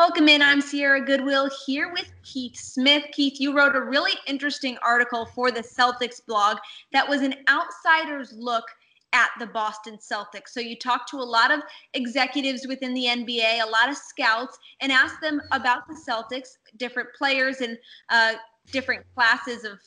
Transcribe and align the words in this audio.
Welcome 0.00 0.30
in. 0.30 0.40
I'm 0.40 0.62
Sierra 0.62 1.04
Goodwill 1.04 1.50
here 1.66 1.92
with 1.92 2.10
Keith 2.22 2.56
Smith. 2.56 3.04
Keith, 3.12 3.38
you 3.38 3.54
wrote 3.54 3.76
a 3.76 3.82
really 3.82 4.14
interesting 4.26 4.78
article 4.82 5.26
for 5.26 5.50
the 5.50 5.60
Celtics 5.60 6.24
blog 6.26 6.56
that 6.90 7.06
was 7.06 7.20
an 7.20 7.34
outsider's 7.50 8.32
look 8.32 8.64
at 9.12 9.28
the 9.38 9.44
Boston 9.44 9.98
Celtics. 9.98 10.48
So 10.48 10.60
you 10.60 10.74
talked 10.74 11.10
to 11.10 11.18
a 11.18 11.22
lot 11.22 11.50
of 11.50 11.60
executives 11.92 12.66
within 12.66 12.94
the 12.94 13.04
NBA, 13.04 13.62
a 13.62 13.68
lot 13.68 13.90
of 13.90 13.96
scouts, 13.98 14.58
and 14.80 14.90
asked 14.90 15.20
them 15.20 15.42
about 15.52 15.86
the 15.86 15.94
Celtics, 15.94 16.56
different 16.78 17.10
players 17.14 17.60
and 17.60 17.76
uh, 18.08 18.32
different 18.72 19.04
classes 19.14 19.64
of 19.64 19.80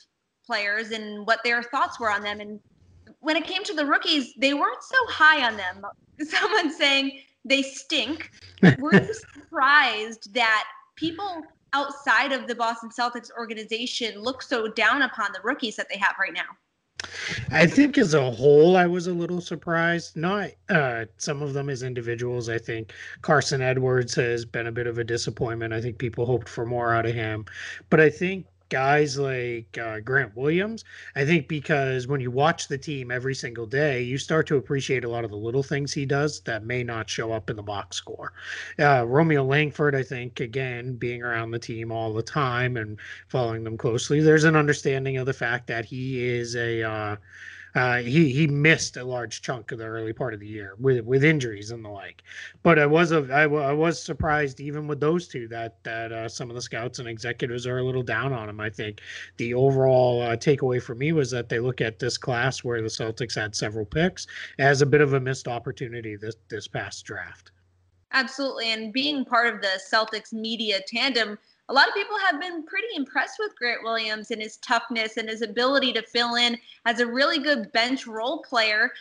players, 0.46 0.92
and 0.92 1.26
what 1.26 1.40
their 1.44 1.64
thoughts 1.64 2.00
were 2.00 2.12
on 2.12 2.22
them. 2.22 2.40
And 2.40 2.60
when 3.22 3.36
it 3.36 3.46
came 3.46 3.64
to 3.64 3.74
the 3.74 3.88
rookies, 3.88 4.36
they 4.38 4.54
weren't 4.54 4.84
so 4.84 5.08
high 5.08 5.44
on 5.44 5.58
them. 5.58 5.84
Someone 6.22 6.72
saying 6.72 7.20
they 7.46 7.62
stink. 7.62 8.32
Were 8.80 8.94
you 8.94 9.14
surprised 9.14 10.34
that 10.34 10.66
people 10.96 11.44
outside 11.74 12.32
of 12.32 12.48
the 12.48 12.56
Boston 12.56 12.90
Celtics 12.90 13.30
organization 13.38 14.22
look 14.22 14.42
so 14.42 14.68
down 14.68 15.02
upon 15.02 15.32
the 15.34 15.40
rookies 15.44 15.76
that 15.76 15.88
they 15.90 15.98
have 15.98 16.16
right 16.20 16.34
now? 16.34 16.42
I 17.52 17.68
think 17.68 17.98
as 17.98 18.14
a 18.14 18.32
whole, 18.32 18.78
I 18.78 18.86
was 18.88 19.08
a 19.08 19.14
little 19.14 19.42
surprised. 19.42 20.16
Not 20.16 20.52
uh, 20.70 21.06
some 21.18 21.42
of 21.42 21.54
them 21.54 21.70
as 21.70 21.84
individuals. 21.84 22.50
I 22.50 22.58
think 22.58 22.94
Carsen 23.22 23.62
Edwards 23.62 24.16
has 24.16 24.46
been 24.46 24.68
a 24.68 24.72
bit 24.72 24.88
of 24.88 24.98
a 24.98 25.04
disappointment. 25.04 25.74
I 25.74 25.82
think 25.82 25.98
people 25.98 26.26
hoped 26.26 26.48
for 26.48 26.66
more 26.66 26.94
out 26.94 27.06
of 27.06 27.14
him. 27.14 27.46
But 27.90 28.00
I 28.00 28.10
think 28.10 28.46
guys 28.74 29.20
like 29.20 29.78
uh, 29.78 30.00
Grant 30.00 30.36
Williams. 30.36 30.84
I 31.16 31.26
think 31.26 31.48
because 31.48 32.08
when 32.08 32.20
you 32.20 32.32
watch 32.32 32.68
the 32.68 32.78
team 32.78 33.12
every 33.12 33.36
single 33.36 33.68
day, 33.68 34.02
you 34.02 34.18
start 34.18 34.48
to 34.48 34.58
appreciate 34.58 35.04
a 35.04 35.10
lot 35.10 35.24
of 35.24 35.30
the 35.30 35.38
little 35.38 35.62
things 35.62 35.94
he 35.94 36.08
does 36.08 36.40
that 36.42 36.66
may 36.66 36.84
not 36.84 37.08
show 37.08 37.32
up 37.32 37.52
in 37.52 37.56
the 37.56 37.62
box 37.62 37.98
score. 37.98 38.34
Uh, 38.80 39.06
Romeo 39.06 39.44
Langford, 39.44 39.94
I 39.94 40.02
think, 40.02 40.40
again, 40.40 40.96
being 40.96 41.22
around 41.22 41.52
the 41.52 41.60
team 41.60 41.92
all 41.92 42.14
the 42.14 42.24
time 42.24 42.76
and 42.76 43.00
following 43.28 43.64
them 43.64 43.78
closely, 43.78 44.22
there's 44.22 44.44
an 44.44 44.56
understanding 44.56 45.18
of 45.18 45.28
the 45.28 45.34
fact 45.34 45.68
that 45.68 45.86
he 45.86 46.28
is 46.28 46.56
a. 46.56 46.82
Uh, 46.82 47.16
uh, 47.76 47.98
he 47.98 48.32
he 48.32 48.46
missed 48.48 48.98
a 48.98 49.04
large 49.04 49.42
chunk 49.42 49.72
of 49.72 49.80
the 49.80 49.86
early 49.86 50.14
part 50.14 50.34
of 50.34 50.40
the 50.40 50.48
year 50.48 50.76
with 50.80 51.04
with 51.06 51.24
injuries 51.24 51.72
and 51.72 51.84
the 51.84 51.90
like. 51.90 52.22
But 52.62 52.78
I 52.78 52.86
was 52.86 53.12
a 53.12 53.28
I, 53.32 53.44
I 53.44 53.74
was 53.74 54.02
surprised 54.02 54.60
even 54.60 54.88
with 54.88 55.00
those 55.00 55.28
two 55.28 55.48
that 55.48 55.84
that 55.84 56.12
uh, 56.12 56.30
some 56.30 56.50
of 56.50 56.56
the 56.56 56.62
scouts 56.62 57.00
and 57.00 57.08
executives 57.08 57.66
are 57.66 57.80
a 57.80 57.84
little 57.84 58.04
down 58.04 58.32
on 58.32 58.48
him. 58.50 58.60
I 58.60 58.70
think 58.70 59.02
the 59.38 59.54
overall 59.54 60.22
uh, 60.22 60.36
takeaway 60.36 60.82
for 60.82 60.94
me 60.94 61.14
was 61.14 61.32
that 61.32 61.50
they 61.50 61.60
look 61.60 61.82
at 61.82 62.00
this 62.00 62.18
class 62.18 62.64
where 62.64 62.82
the 62.82 62.88
Celtics 62.88 63.36
had 63.36 63.56
several 63.56 63.86
picks 63.86 64.28
as 64.60 64.82
a 64.82 64.86
bit 64.86 65.02
of 65.02 65.14
a 65.14 65.20
missed 65.20 65.48
opportunity 65.48 66.16
this 66.16 66.36
this 66.50 66.68
past 66.68 67.06
draft. 67.06 67.52
Absolutely, 68.12 68.72
and 68.72 68.94
being 68.94 69.26
part 69.26 69.52
of 69.52 69.62
the 69.62 69.80
Celtics 69.92 70.32
media 70.32 70.80
tandem 70.88 71.40
a 71.70 71.74
lot 71.74 71.88
of 71.88 71.94
people 71.94 72.18
have 72.18 72.42
been 72.42 72.66
pretty 72.66 72.88
impressed 72.96 73.38
with 73.40 73.56
Grant 73.58 73.84
Williams 73.84 74.32
and 74.32 74.42
his 74.42 74.58
toughness 74.58 75.18
and 75.18 75.30
his 75.30 75.42
ability 75.42 75.94
to 75.94 76.04
fill 76.04 76.36
in 76.36 76.58
as 76.86 77.00
a 77.00 77.08
really 77.08 77.40
good 77.40 77.72
bench 77.72 78.06
role 78.06 78.44
player. 78.44 78.92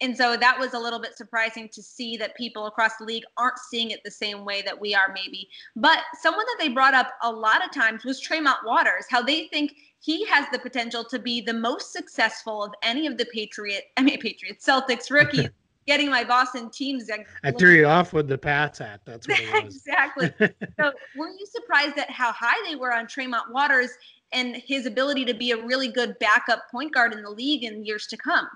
And 0.00 0.16
so 0.16 0.36
that 0.36 0.58
was 0.58 0.74
a 0.74 0.78
little 0.78 1.00
bit 1.00 1.16
surprising 1.16 1.68
to 1.70 1.82
see 1.82 2.16
that 2.16 2.36
people 2.36 2.66
across 2.66 2.96
the 2.96 3.04
league 3.04 3.24
aren't 3.36 3.58
seeing 3.58 3.90
it 3.90 4.00
the 4.04 4.10
same 4.10 4.44
way 4.44 4.62
that 4.62 4.80
we 4.80 4.94
are, 4.94 5.14
maybe. 5.14 5.48
But 5.76 5.98
someone 6.20 6.44
that 6.46 6.56
they 6.58 6.68
brought 6.68 6.94
up 6.94 7.10
a 7.22 7.30
lot 7.30 7.64
of 7.64 7.72
times 7.72 8.04
was 8.04 8.20
Tremont 8.20 8.58
Waters, 8.64 9.06
how 9.08 9.22
they 9.22 9.46
think 9.48 9.74
he 10.00 10.24
has 10.26 10.46
the 10.50 10.58
potential 10.58 11.04
to 11.04 11.18
be 11.18 11.40
the 11.40 11.54
most 11.54 11.92
successful 11.92 12.64
of 12.64 12.72
any 12.82 13.06
of 13.06 13.16
the 13.16 13.26
Patriot, 13.26 13.84
I 13.96 14.02
mean 14.02 14.20
Patriots, 14.20 14.66
Celtics 14.66 15.10
rookies 15.10 15.50
getting 15.86 16.10
my 16.10 16.24
Boston 16.24 16.70
teams. 16.70 17.08
I 17.44 17.50
threw 17.50 17.74
you 17.74 17.86
off 17.86 18.12
with 18.12 18.28
the 18.28 18.38
Pats 18.38 18.78
hat. 18.78 19.00
That's 19.04 19.26
what 19.28 19.40
it 19.40 19.52
was. 19.64 19.74
exactly. 19.74 20.32
so, 20.80 20.92
were 21.16 21.28
you 21.28 21.46
surprised 21.46 21.98
at 21.98 22.10
how 22.10 22.32
high 22.32 22.60
they 22.68 22.76
were 22.76 22.92
on 22.92 23.06
Tremont 23.06 23.52
Waters 23.52 23.90
and 24.32 24.56
his 24.56 24.86
ability 24.86 25.24
to 25.26 25.34
be 25.34 25.50
a 25.50 25.56
really 25.64 25.88
good 25.88 26.16
backup 26.18 26.62
point 26.70 26.94
guard 26.94 27.12
in 27.12 27.22
the 27.22 27.30
league 27.30 27.64
in 27.64 27.84
years 27.84 28.06
to 28.08 28.16
come? 28.16 28.46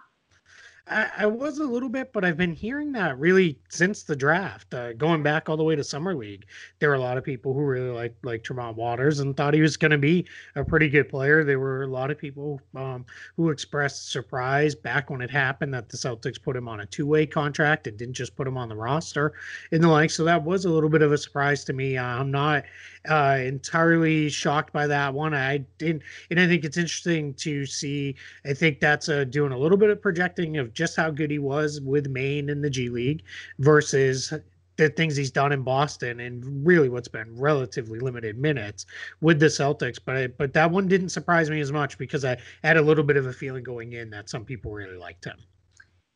I, 0.88 1.10
I, 1.18 1.26
was 1.26 1.58
a 1.58 1.64
little 1.64 1.88
bit, 1.88 2.12
but 2.12 2.24
I've 2.24 2.36
been 2.36 2.52
hearing 2.52 2.92
that 2.92 3.18
really 3.18 3.58
since 3.68 4.04
the 4.04 4.14
draft, 4.14 4.72
uh, 4.72 4.92
going 4.92 5.20
back 5.20 5.48
all 5.48 5.56
the 5.56 5.64
way 5.64 5.74
to 5.74 5.82
summer 5.82 6.14
league. 6.14 6.46
There 6.78 6.90
were 6.90 6.94
a 6.94 7.00
lot 7.00 7.18
of 7.18 7.24
people 7.24 7.52
who 7.52 7.60
really 7.60 7.90
liked 7.90 8.24
like 8.24 8.44
Tremont 8.44 8.76
Waters 8.76 9.18
and 9.18 9.36
thought 9.36 9.52
he 9.52 9.60
was 9.60 9.76
going 9.76 9.90
to 9.90 9.98
be 9.98 10.26
a 10.54 10.64
pretty 10.64 10.88
good 10.88 11.08
player. 11.08 11.42
There 11.42 11.58
were 11.58 11.82
a 11.82 11.88
lot 11.88 12.12
of 12.12 12.18
people 12.18 12.60
um, 12.76 13.04
who 13.36 13.50
expressed 13.50 14.12
surprise 14.12 14.76
back 14.76 15.10
when 15.10 15.22
it 15.22 15.30
happened 15.30 15.74
that 15.74 15.88
the 15.88 15.96
Celtics 15.96 16.40
put 16.40 16.54
him 16.54 16.68
on 16.68 16.78
a 16.78 16.86
two-way 16.86 17.26
contract 17.26 17.88
and 17.88 17.96
didn't 17.96 18.14
just 18.14 18.36
put 18.36 18.46
him 18.46 18.56
on 18.56 18.68
the 18.68 18.76
roster 18.76 19.32
and 19.72 19.82
the 19.82 19.88
like. 19.88 20.10
So 20.10 20.22
that 20.22 20.44
was 20.44 20.66
a 20.66 20.70
little 20.70 20.90
bit 20.90 21.02
of 21.02 21.10
a 21.10 21.18
surprise 21.18 21.64
to 21.64 21.72
me. 21.72 21.98
I'm 21.98 22.30
not 22.30 22.62
uh, 23.08 23.38
entirely 23.40 24.28
shocked 24.28 24.72
by 24.72 24.86
that 24.86 25.12
one. 25.12 25.34
I 25.34 25.58
didn't, 25.78 26.02
and 26.30 26.38
I 26.38 26.46
think 26.46 26.64
it's 26.64 26.76
interesting 26.76 27.34
to 27.34 27.66
see. 27.66 28.14
I 28.44 28.54
think 28.54 28.78
that's 28.78 29.08
uh, 29.08 29.24
doing 29.24 29.50
a 29.50 29.58
little 29.58 29.78
bit 29.78 29.90
of 29.90 30.00
projecting 30.00 30.58
of 30.58 30.75
just 30.76 30.96
how 30.96 31.10
good 31.10 31.30
he 31.30 31.40
was 31.40 31.80
with 31.80 32.06
Maine 32.06 32.48
in 32.48 32.60
the 32.60 32.70
G 32.70 32.88
League 32.88 33.24
versus 33.58 34.32
the 34.76 34.90
things 34.90 35.16
he's 35.16 35.30
done 35.30 35.52
in 35.52 35.62
Boston 35.62 36.20
and 36.20 36.66
really 36.66 36.88
what's 36.88 37.08
been 37.08 37.34
relatively 37.38 37.98
limited 37.98 38.38
minutes 38.38 38.86
with 39.20 39.40
the 39.40 39.46
Celtics. 39.46 39.98
But 40.04 40.16
I, 40.16 40.26
but 40.26 40.52
that 40.52 40.70
one 40.70 40.86
didn't 40.86 41.08
surprise 41.08 41.50
me 41.50 41.60
as 41.60 41.72
much 41.72 41.98
because 41.98 42.24
I 42.24 42.36
had 42.62 42.76
a 42.76 42.82
little 42.82 43.04
bit 43.04 43.16
of 43.16 43.26
a 43.26 43.32
feeling 43.32 43.64
going 43.64 43.94
in 43.94 44.10
that 44.10 44.28
some 44.28 44.44
people 44.44 44.72
really 44.72 44.96
liked 44.96 45.24
him. 45.24 45.38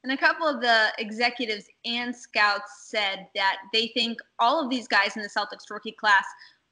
And 0.03 0.13
a 0.13 0.17
couple 0.17 0.47
of 0.47 0.61
the 0.61 0.89
executives 0.99 1.67
and 1.85 2.15
scouts 2.15 2.87
said 2.89 3.27
that 3.35 3.57
they 3.73 3.89
think 3.89 4.19
all 4.39 4.63
of 4.63 4.71
these 4.71 4.89
guys 4.89 5.17
in 5.17 5.23
the 5.23 5.29
Celtics 5.29 5.71
rookie 5.71 5.93
class 5.93 6.25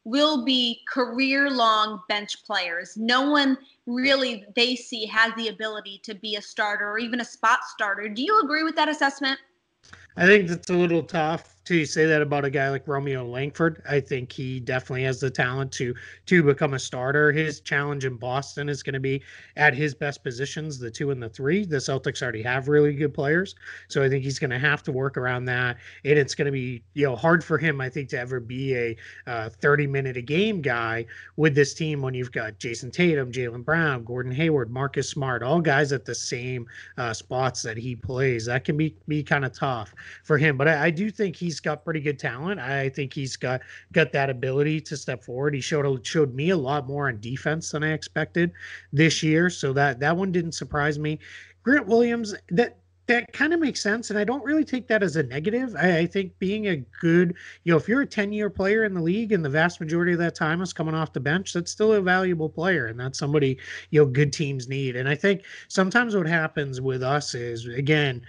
will 0.09 0.45
be 0.45 0.81
career 0.91 1.51
long 1.51 2.01
bench 2.09 2.45
players. 2.45 2.97
No 2.97 3.31
one 3.31 3.59
really 3.87 4.45
they 4.57 4.75
see 4.75 5.05
has 5.07 5.33
the 5.37 5.49
ability 5.49 6.01
to 6.05 6.15
be 6.15 6.37
a 6.37 6.43
starter 6.43 6.89
or 6.89 6.99
even 6.99 7.21
a 7.21 7.25
spot 7.25 7.61
starter. 7.65 8.09
Do 8.09 8.23
you 8.23 8.41
agree 8.43 8.63
with 8.63 8.75
that 8.77 8.89
assessment? 8.89 9.39
I 10.17 10.27
think 10.27 10.49
that's 10.49 10.71
a 10.71 10.75
little 10.75 11.03
tough 11.03 11.58
to 11.69 11.85
say 11.85 12.07
that 12.07 12.23
about 12.23 12.47
a 12.47 12.51
guy 12.51 12.71
like 12.71 12.89
Romeo 12.89 13.27
Langford. 13.27 13.83
I 13.87 14.01
think 14.01 14.33
he 14.33 14.59
definitely 14.59 15.03
has 15.03 15.21
the 15.21 15.31
talent 15.31 15.71
to 15.73 15.95
to 16.25 16.43
become 16.43 16.73
a 16.73 16.79
starter. 16.79 17.31
His 17.31 17.61
challenge 17.61 18.07
in 18.07 18.17
Boston 18.17 18.71
is 18.71 18.83
going 18.83 18.95
to 18.95 19.01
be 19.01 19.23
at 19.55 19.75
his 19.75 19.95
best 19.95 20.25
positions, 20.25 20.79
the 20.79 20.91
two 20.91 21.11
and 21.11 21.23
the 21.23 21.29
three. 21.29 21.67
The 21.67 21.77
Celtics 21.77 22.23
already 22.23 22.41
have 22.41 22.69
really 22.69 22.95
good 22.95 23.13
players, 23.13 23.55
so 23.89 24.03
I 24.03 24.09
think 24.09 24.25
he's 24.25 24.39
going 24.39 24.51
to 24.51 24.59
have 24.59 24.83
to 24.85 24.93
work 24.93 25.19
around 25.19 25.45
that. 25.45 25.77
And 26.07 26.19
it's 26.19 26.35
going 26.35 26.47
to 26.47 26.53
be 26.53 26.83
you 26.95 27.05
know 27.05 27.15
hard 27.15 27.45
for 27.45 27.59
him, 27.59 27.83
I 27.83 27.91
think, 27.91 28.09
to 28.11 28.19
ever 28.19 28.41
be 28.41 28.75
a 28.75 28.97
uh, 29.27 29.51
30 29.51 29.87
minute 29.87 30.17
a 30.17 30.23
game 30.23 30.63
guy 30.63 31.05
with 31.37 31.55
this 31.55 31.75
team 31.75 32.01
when 32.01 32.15
you've 32.15 32.33
got 32.33 32.59
Jayson 32.59 32.91
Tatum, 32.91 33.31
Jaylen 33.31 33.63
Brown, 33.63 34.05
Gordon 34.05 34.33
Hayward, 34.33 34.71
Marcus 34.71 35.11
Smart, 35.11 35.43
all 35.43 35.61
guys 35.61 35.93
at 35.93 36.07
the 36.07 36.15
same 36.15 36.67
uh, 36.97 37.13
spots 37.13 37.61
that 37.61 37.77
he 37.77 37.95
plays. 37.95 38.47
That 38.47 38.65
can 38.65 38.79
be 38.79 38.97
be 39.07 39.23
kind 39.23 39.45
of 39.45 39.53
tough 39.53 39.95
for 40.25 40.39
him. 40.39 40.57
But 40.57 40.69
I, 40.69 40.87
I 40.87 40.91
do 40.91 41.11
think 41.11 41.37
he's 41.37 41.58
he's 41.59 41.63
got 41.65 41.85
pretty 41.85 42.01
good 42.01 42.19
talent. 42.21 42.61
I 42.61 42.89
think 42.89 43.13
he's 43.13 43.37
got 43.37 43.63
got 43.93 44.13
that 44.13 44.31
ability 44.31 44.81
to 44.83 44.97
step 44.97 45.25
forward. 45.25 45.55
He 45.55 45.61
showed 45.61 46.07
showed 46.07 46.35
me 46.35 46.51
a 46.51 46.57
lot 46.57 46.87
more 46.87 47.09
on 47.09 47.21
defense 47.21 47.73
than 47.73 47.83
I 47.83 47.93
expected 47.93 48.53
this 48.93 49.23
year, 49.23 49.51
so 49.51 49.73
that 49.73 49.99
that 49.99 50.17
one 50.17 50.31
didn't 50.31 50.53
surprise 50.53 50.99
me. 50.99 51.19
Grant 51.65 51.89
Williams, 51.89 52.35
that 52.51 52.79
that 53.09 53.33
kind 53.33 53.55
of 53.55 53.59
makes 53.59 53.81
sense. 53.81 54.11
And 54.11 54.19
I 54.19 54.25
don't 54.25 54.45
really 54.45 54.67
take 54.67 54.87
that 54.89 55.03
as 55.03 55.17
a 55.17 55.23
negative. 55.23 55.75
I, 55.79 56.01
I, 56.01 56.07
think 56.07 56.39
being 56.39 56.69
a 56.69 56.77
good, 57.01 57.35
you 57.65 57.73
know, 57.73 57.79
if 57.79 57.89
you're 57.89 58.03
a 58.03 58.07
10 58.07 58.35
year 58.35 58.51
player 58.51 58.85
in 58.85 58.93
the 58.93 59.01
league 59.01 59.33
and 59.33 59.43
the 59.43 59.49
vast 59.49 59.81
majority 59.81 60.13
of 60.13 60.19
that 60.19 60.35
time 60.35 60.61
is 60.61 60.75
coming 60.75 60.95
off 60.95 61.15
the 61.15 61.21
bench, 61.21 61.55
that's 61.55 61.73
still 61.73 61.95
a 61.95 62.03
valuable 62.03 62.51
player. 62.51 62.89
And 62.89 63.01
that's 63.01 63.19
somebody, 63.19 63.59
you 63.89 64.01
know, 64.01 64.07
good 64.07 64.31
teams 64.31 64.69
need. 64.69 64.95
And 64.95 65.09
I 65.09 65.15
think 65.15 65.47
sometimes 65.69 66.15
what 66.15 66.27
happens 66.27 66.83
with 66.83 67.03
us 67.03 67.35
is, 67.35 67.67
again, 67.67 68.27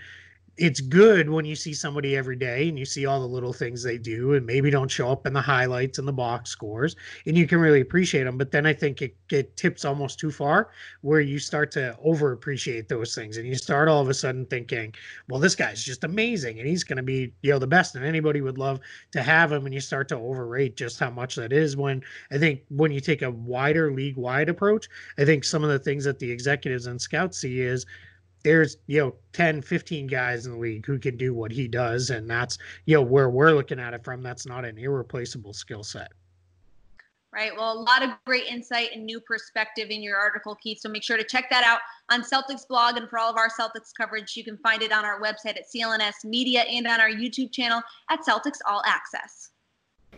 it's 0.59 0.81
good 0.81 1.29
when 1.29 1.45
you 1.45 1.55
see 1.55 1.73
somebody 1.73 2.17
every 2.17 2.35
day 2.35 2.67
and 2.67 2.77
you 2.77 2.83
see 2.83 3.05
all 3.05 3.21
the 3.21 3.25
little 3.25 3.53
things 3.53 3.81
they 3.81 3.97
do 3.97 4.33
and 4.33 4.45
maybe 4.45 4.69
don't 4.69 4.91
show 4.91 5.09
up 5.09 5.25
in 5.25 5.31
the 5.31 5.41
highlights 5.41 5.99
and 5.99 6.07
the 6.07 6.13
box 6.13 6.49
scores 6.49 6.97
and 7.25 7.37
you 7.37 7.47
can 7.47 7.59
really 7.59 7.79
appreciate 7.79 8.25
them 8.25 8.37
but 8.37 8.51
then 8.51 8.65
i 8.65 8.73
think 8.73 9.01
it, 9.01 9.15
it 9.31 9.55
tips 9.55 9.85
almost 9.85 10.19
too 10.19 10.29
far 10.29 10.69
where 11.01 11.21
you 11.21 11.39
start 11.39 11.71
to 11.71 11.95
over 12.03 12.33
appreciate 12.33 12.89
those 12.89 13.15
things 13.15 13.37
and 13.37 13.47
you 13.47 13.55
start 13.55 13.87
all 13.87 14.01
of 14.01 14.09
a 14.09 14.13
sudden 14.13 14.45
thinking 14.47 14.93
well 15.29 15.39
this 15.39 15.55
guy's 15.55 15.81
just 15.81 16.03
amazing 16.03 16.59
and 16.59 16.67
he's 16.67 16.83
going 16.83 16.97
to 16.97 17.03
be 17.03 17.33
you 17.41 17.51
know 17.51 17.59
the 17.59 17.65
best 17.65 17.95
and 17.95 18.03
anybody 18.03 18.41
would 18.41 18.57
love 18.57 18.79
to 19.11 19.21
have 19.21 19.51
him. 19.51 19.65
And 19.65 19.73
you 19.73 19.79
start 19.79 20.09
to 20.09 20.17
overrate 20.17 20.75
just 20.75 20.99
how 20.99 21.09
much 21.09 21.35
that 21.35 21.53
is 21.53 21.77
when 21.77 22.01
i 22.31 22.37
think 22.37 22.61
when 22.69 22.91
you 22.91 22.99
take 22.99 23.21
a 23.21 23.31
wider 23.31 23.93
league 23.93 24.17
wide 24.17 24.49
approach 24.49 24.89
i 25.17 25.23
think 25.23 25.45
some 25.45 25.63
of 25.63 25.69
the 25.69 25.79
things 25.79 26.03
that 26.03 26.19
the 26.19 26.29
executives 26.29 26.87
and 26.87 27.01
scouts 27.01 27.37
see 27.39 27.61
is 27.61 27.85
there's 28.43 28.77
you 28.87 28.99
know 28.99 29.15
10 29.33 29.61
15 29.61 30.07
guys 30.07 30.45
in 30.45 30.53
the 30.53 30.57
league 30.57 30.85
who 30.85 30.97
can 30.97 31.17
do 31.17 31.33
what 31.33 31.51
he 31.51 31.67
does 31.67 32.09
and 32.09 32.29
that's 32.29 32.57
you 32.85 32.95
know 32.95 33.01
where 33.01 33.29
we're 33.29 33.51
looking 33.51 33.79
at 33.79 33.93
it 33.93 34.03
from. 34.03 34.21
That's 34.21 34.45
not 34.45 34.65
an 34.65 34.77
irreplaceable 34.77 35.53
skill 35.53 35.83
set. 35.83 36.11
Right. 37.31 37.55
Well 37.55 37.73
a 37.73 37.79
lot 37.79 38.01
of 38.01 38.09
great 38.25 38.47
insight 38.47 38.89
and 38.95 39.05
new 39.05 39.19
perspective 39.19 39.89
in 39.89 40.01
your 40.01 40.17
article 40.17 40.55
keith 40.55 40.79
so 40.79 40.89
make 40.89 41.03
sure 41.03 41.17
to 41.17 41.23
check 41.23 41.49
that 41.49 41.63
out 41.63 41.79
on 42.09 42.23
celtics 42.23 42.67
blog 42.67 42.97
and 42.97 43.09
for 43.09 43.19
all 43.19 43.29
of 43.29 43.37
our 43.37 43.49
celtics 43.49 43.91
coverage 43.95 44.35
you 44.35 44.43
can 44.43 44.57
find 44.57 44.81
it 44.81 44.91
on 44.91 45.05
our 45.05 45.21
website 45.21 45.57
at 45.57 45.65
clns 45.73 46.25
media 46.25 46.61
and 46.61 46.87
on 46.87 46.99
our 46.99 47.09
youtube 47.09 47.51
channel 47.51 47.81
at 48.09 48.21
celtics 48.21 48.57
all 48.67 48.81
access 48.85 49.51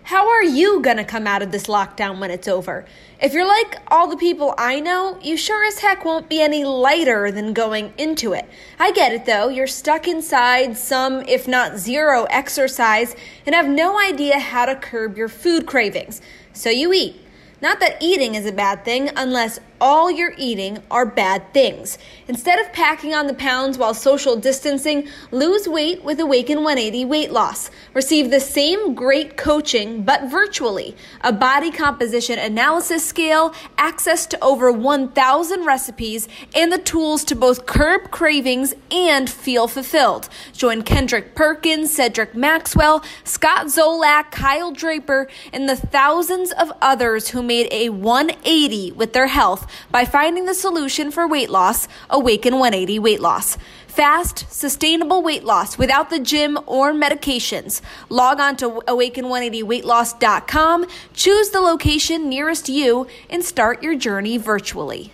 how 0.04 0.30
are 0.30 0.44
you 0.44 0.82
gonna 0.82 1.06
come 1.06 1.28
out 1.28 1.42
of 1.42 1.52
this 1.52 1.68
lockdown 1.68 2.20
when 2.20 2.32
it's 2.32 2.48
over? 2.48 2.86
If 3.22 3.34
you're 3.34 3.48
like 3.48 3.78
all 3.88 4.08
the 4.08 4.18
people 4.18 4.56
I 4.58 4.80
know, 4.80 5.20
you 5.22 5.38
sure 5.38 5.66
as 5.66 5.80
heck 5.80 6.04
won't 6.04 6.28
be 6.28 6.42
any 6.42 6.66
lighter 6.66 7.32
than 7.32 7.54
going 7.54 7.94
into 7.98 8.34
it. 8.34 8.50
I 8.80 8.92
get 8.92 9.14
it 9.14 9.26
though, 9.26 9.50
you're 9.50 9.68
stuck 9.68 10.08
inside, 10.08 10.76
some, 10.78 11.22
if 11.28 11.48
not 11.48 11.78
zero, 11.78 12.26
exercise, 12.30 13.16
and 13.46 13.54
have 13.54 13.68
no 13.68 14.00
idea 14.00 14.40
how 14.40 14.66
to 14.66 14.76
curb 14.76 15.18
your 15.18 15.30
food 15.30 15.66
cravings. 15.68 16.22
So 16.54 16.70
you 16.70 16.94
eat. 16.94 17.22
Not 17.62 17.80
that 17.80 18.02
eating 18.02 18.34
is 18.34 18.48
a 18.48 18.52
bad 18.52 18.84
thing 18.84 19.12
unless 19.16 19.60
all 19.82 20.12
you're 20.12 20.36
eating 20.38 20.78
are 20.92 21.06
bad 21.06 21.52
things. 21.54 21.98
Instead 22.28 22.60
of 22.60 22.72
packing 22.72 23.16
on 23.16 23.26
the 23.26 23.34
pounds 23.34 23.80
while 23.80 23.96
social 23.96 24.36
distancing, 24.36 25.08
lose 25.32 25.68
weight 25.68 26.04
with 26.04 26.20
Awaken 26.20 26.60
180 26.60 27.04
weight 27.06 27.32
loss. 27.32 27.72
Receive 27.96 28.30
the 28.30 28.40
same 28.40 28.94
great 28.94 29.36
coaching, 29.36 30.04
but 30.04 30.30
virtually. 30.30 30.96
A 31.22 31.34
body 31.34 31.72
composition 31.72 32.38
analysis 32.38 33.04
scale, 33.04 33.56
access 33.78 34.28
to 34.28 34.42
over 34.44 34.72
1,000 34.72 35.66
recipes, 35.66 36.28
and 36.54 36.72
the 36.72 36.78
tools 36.78 37.24
to 37.26 37.36
both 37.36 37.66
curb 37.66 38.12
cravings 38.12 38.76
and 38.92 39.30
feel 39.30 39.68
fulfilled. 39.68 40.30
Join 40.54 40.84
Kendrick 40.84 41.34
Perkins, 41.34 41.92
Cedric 41.92 42.36
Maxwell, 42.36 43.04
Scott 43.24 43.66
Zolak, 43.66 44.30
Kyle 44.30 44.72
Draper, 44.72 45.28
and 45.52 45.68
the 45.68 45.76
thousands 45.76 46.52
of 46.52 46.72
others 46.82 47.30
who 47.30 47.42
made 47.42 47.68
a 47.72 47.90
180 47.90 48.92
with 48.92 49.14
their 49.14 49.28
health 49.28 49.66
by 49.92 50.06
finding 50.06 50.46
the 50.46 50.54
solution 50.54 51.12
for 51.12 51.28
weight 51.28 51.50
loss, 51.50 51.88
Awaken 52.10 52.54
180 52.54 53.00
Weight 53.00 53.20
Loss. 53.20 53.58
Fast, 53.88 54.50
sustainable 54.50 55.22
weight 55.22 55.44
loss 55.44 55.78
without 55.78 56.10
the 56.10 56.20
gym 56.20 56.58
or 56.66 56.94
medications. 56.94 57.82
Log 58.08 58.40
on 58.40 58.56
to 58.56 58.70
awaken180weightloss.com, 58.88 60.86
choose 61.14 61.50
the 61.50 61.60
location 61.60 62.30
nearest 62.30 62.70
you, 62.70 63.08
and 63.30 63.44
start 63.44 63.84
your 63.84 63.96
journey 63.96 64.38
virtually. 64.38 65.12